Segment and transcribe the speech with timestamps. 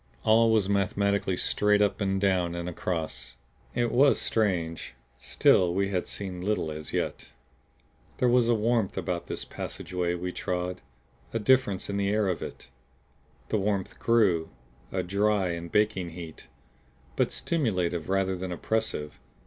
[0.23, 3.35] All was mathematically straight up and down and across.
[3.75, 7.27] It was strange still we had seen little as yet.
[8.17, 10.81] There was a warmth about this passageway we trod;
[11.33, 12.67] a difference in the air of it.
[13.49, 14.49] The warmth grew,
[14.91, 16.47] a dry and baking heat;
[17.15, 19.19] but stimulative rather than oppressive.